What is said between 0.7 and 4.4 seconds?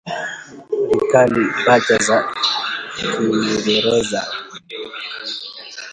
Vokali Pacha za Kiingereza